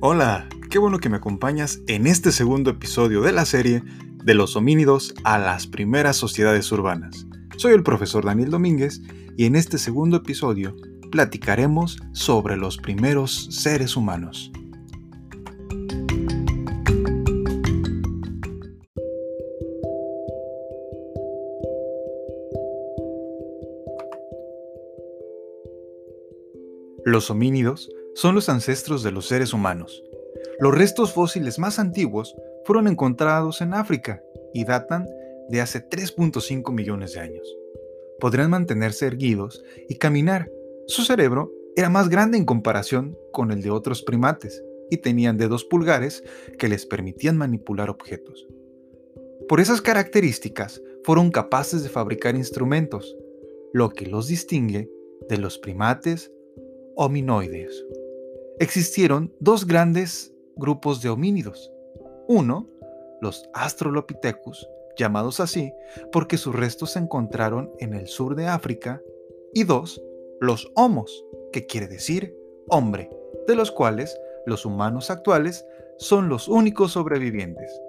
[0.00, 3.82] Hola, qué bueno que me acompañas en este segundo episodio de la serie
[4.22, 7.26] de los homínidos a las primeras sociedades urbanas.
[7.56, 9.02] Soy el profesor Daniel Domínguez
[9.36, 10.76] y en este segundo episodio
[11.10, 14.52] platicaremos sobre los primeros seres humanos.
[27.04, 30.02] Los homínidos son los ancestros de los seres humanos.
[30.58, 35.06] Los restos fósiles más antiguos fueron encontrados en África y datan
[35.48, 37.56] de hace 3.5 millones de años.
[38.18, 40.50] Podrían mantenerse erguidos y caminar.
[40.88, 45.64] Su cerebro era más grande en comparación con el de otros primates y tenían dedos
[45.64, 46.24] pulgares
[46.58, 48.48] que les permitían manipular objetos.
[49.48, 53.16] Por esas características fueron capaces de fabricar instrumentos,
[53.72, 54.90] lo que los distingue
[55.28, 56.32] de los primates
[56.96, 57.84] hominoides.
[58.60, 61.70] Existieron dos grandes grupos de homínidos.
[62.26, 62.68] Uno,
[63.20, 65.72] los Australopithecus, llamados así
[66.10, 69.00] porque sus restos se encontraron en el sur de África.
[69.54, 70.02] Y dos,
[70.40, 72.36] los Homos, que quiere decir
[72.68, 73.10] hombre,
[73.46, 75.64] de los cuales los humanos actuales
[75.98, 77.80] son los únicos sobrevivientes.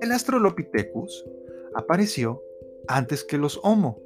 [0.00, 1.24] El Australopithecus
[1.74, 2.42] apareció
[2.88, 4.00] antes que los Homo.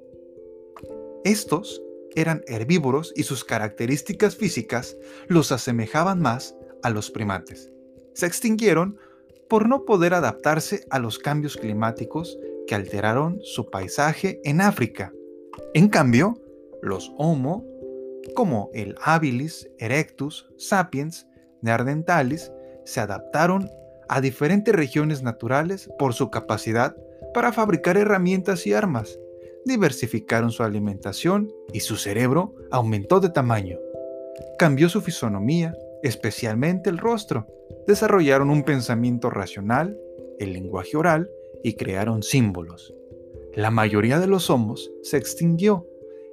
[1.24, 1.82] Estos
[2.16, 4.96] eran herbívoros y sus características físicas
[5.28, 7.70] los asemejaban más a los primates.
[8.14, 8.98] Se extinguieron
[9.48, 15.12] por no poder adaptarse a los cambios climáticos que alteraron su paisaje en África.
[15.74, 16.40] En cambio,
[16.82, 17.64] los Homo,
[18.34, 21.26] como el Habilis, Erectus, Sapiens,
[21.62, 22.50] Neanderthalis,
[22.84, 23.70] se adaptaron
[24.08, 26.96] a diferentes regiones naturales por su capacidad
[27.34, 29.18] para fabricar herramientas y armas,
[29.66, 33.78] diversificaron su alimentación y su cerebro aumentó de tamaño.
[34.58, 37.46] Cambió su fisonomía, especialmente el rostro.
[37.86, 39.98] Desarrollaron un pensamiento racional,
[40.38, 41.28] el lenguaje oral
[41.64, 42.94] y crearon símbolos.
[43.54, 45.86] La mayoría de los homos se extinguió,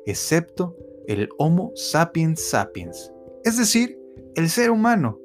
[0.06, 0.76] excepto
[1.08, 3.12] el Homo sapiens sapiens,
[3.44, 4.00] es decir,
[4.36, 5.20] el ser humano.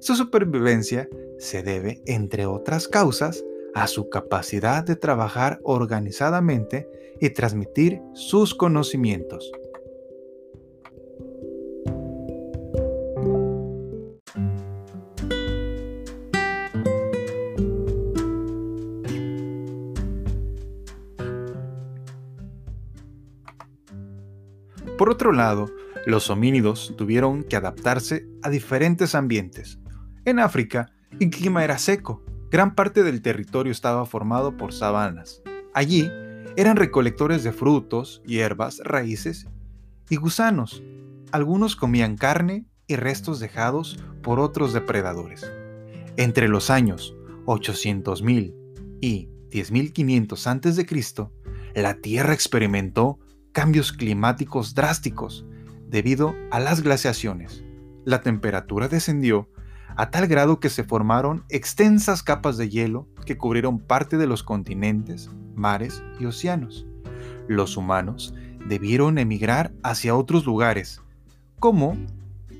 [0.00, 3.44] Su supervivencia se debe, entre otras causas,
[3.74, 6.88] a su capacidad de trabajar organizadamente
[7.20, 9.50] y transmitir sus conocimientos.
[25.00, 25.70] Por otro lado,
[26.04, 29.78] los homínidos tuvieron que adaptarse a diferentes ambientes.
[30.26, 35.42] En África, el clima era seco, gran parte del territorio estaba formado por sabanas.
[35.74, 36.10] Allí,
[36.56, 39.46] eran recolectores de frutos, hierbas, raíces
[40.08, 40.82] y gusanos.
[41.32, 45.50] Algunos comían carne y restos dejados por otros depredadores.
[46.16, 47.14] Entre los años
[47.46, 48.54] 800.000
[49.00, 51.30] y 10.500 a.C.,
[51.80, 53.18] la Tierra experimentó
[53.52, 55.46] cambios climáticos drásticos
[55.88, 57.64] debido a las glaciaciones.
[58.04, 59.48] La temperatura descendió
[59.96, 64.42] a tal grado que se formaron extensas capas de hielo que cubrieron parte de los
[64.42, 66.86] continentes, mares y océanos.
[67.48, 68.34] Los humanos
[68.66, 71.00] debieron emigrar hacia otros lugares,
[71.58, 71.96] como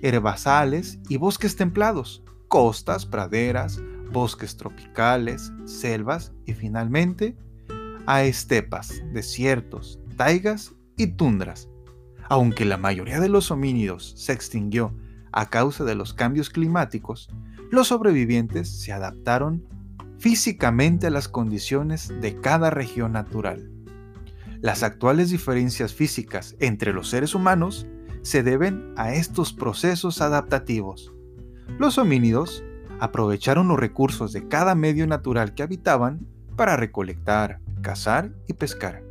[0.02, 3.80] herbazales y bosques templados, costas, praderas,
[4.12, 7.36] bosques tropicales, selvas y finalmente
[8.06, 11.68] a estepas, desiertos, taigas y tundras.
[12.28, 14.94] Aunque la mayoría de los homínidos se extinguió
[15.32, 17.28] a causa de los cambios climáticos,
[17.70, 19.64] los sobrevivientes se adaptaron
[20.18, 23.70] físicamente a las condiciones de cada región natural.
[24.60, 27.86] Las actuales diferencias físicas entre los seres humanos
[28.22, 31.12] se deben a estos procesos adaptativos.
[31.78, 32.62] Los homínidos
[32.98, 36.26] aprovecharon los recursos de cada medio natural que habitaban
[36.56, 39.02] para recolectar, cazar y pescar,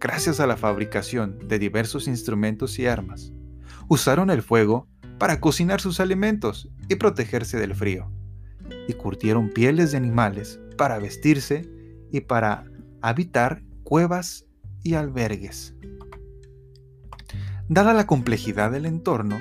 [0.00, 3.32] gracias a la fabricación de diversos instrumentos y armas.
[3.88, 4.88] Usaron el fuego
[5.18, 8.10] para cocinar sus alimentos y protegerse del frío
[8.88, 11.68] y curtieron pieles de animales para vestirse
[12.10, 12.64] y para
[13.00, 14.46] habitar cuevas
[14.82, 15.74] y albergues.
[17.68, 19.40] Dada la complejidad del entorno,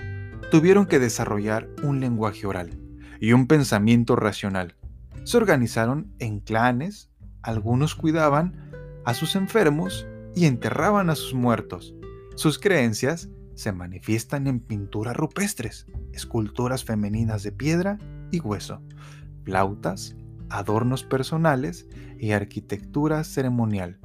[0.49, 2.79] tuvieron que desarrollar un lenguaje oral
[3.19, 4.75] y un pensamiento racional.
[5.23, 7.09] Se organizaron en clanes,
[7.41, 8.71] algunos cuidaban
[9.05, 10.05] a sus enfermos
[10.35, 11.93] y enterraban a sus muertos.
[12.35, 17.97] Sus creencias se manifiestan en pinturas rupestres, esculturas femeninas de piedra
[18.31, 18.81] y hueso,
[19.43, 20.15] flautas,
[20.49, 21.87] adornos personales
[22.19, 23.99] y arquitectura ceremonial.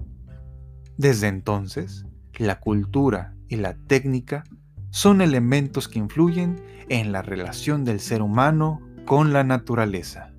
[0.96, 4.44] Desde entonces, la cultura y la técnica
[4.90, 10.32] son elementos que influyen en la relación del ser humano con la naturaleza.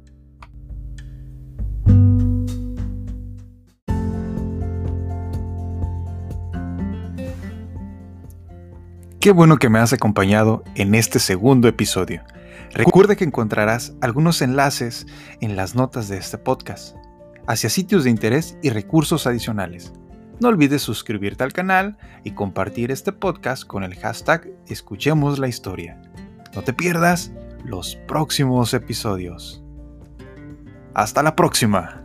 [9.20, 12.24] Qué bueno que me has acompañado en este segundo episodio.
[12.72, 15.08] Recuerda que encontrarás algunos enlaces
[15.42, 16.96] en las notas de este podcast
[17.46, 19.92] hacia sitios de interés y recursos adicionales.
[20.40, 26.02] No olvides suscribirte al canal y compartir este podcast con el hashtag Escuchemos la Historia.
[26.56, 27.34] No te pierdas
[27.66, 29.62] los próximos episodios.
[30.94, 31.99] Hasta la próxima.